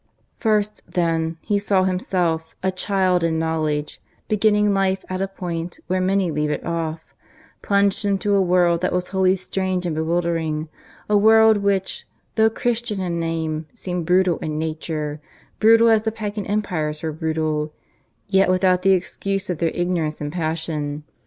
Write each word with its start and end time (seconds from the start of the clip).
First, 0.39 0.93
then, 0.93 1.37
he 1.41 1.59
saw 1.59 1.83
himself, 1.83 2.55
a 2.63 2.71
child 2.71 3.23
in 3.23 3.37
knowledge, 3.37 4.01
beginning 4.27 4.73
life 4.73 5.05
at 5.11 5.21
a 5.21 5.27
point 5.27 5.79
where 5.85 6.01
many 6.01 6.31
leave 6.31 6.49
it 6.49 6.65
off, 6.65 7.13
plunged 7.61 8.03
into 8.03 8.33
a 8.33 8.41
world 8.41 8.81
that 8.81 8.93
was 8.93 9.09
wholly 9.09 9.35
strange 9.35 9.85
and 9.85 9.93
bewildering, 9.95 10.69
a 11.07 11.15
world 11.15 11.57
which, 11.57 12.07
though 12.33 12.49
Christian 12.49 12.99
in 12.99 13.19
name, 13.19 13.67
seemed 13.75 14.07
brutal 14.07 14.39
in 14.39 14.57
nature 14.57 15.21
brutal 15.59 15.87
as 15.89 16.01
the 16.01 16.11
pagan 16.11 16.47
empires 16.47 17.03
were 17.03 17.11
brutal, 17.11 17.71
yet 18.27 18.49
without 18.49 18.81
the 18.81 18.93
excuse 18.93 19.51
of 19.51 19.59
their 19.59 19.69
ignorance 19.69 20.19
and 20.19 20.31
passion. 20.31 21.03